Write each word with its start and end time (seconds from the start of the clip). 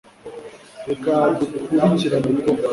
Reka 0.87 1.11
dukurikirane 1.37 2.31
Tom 2.43 2.55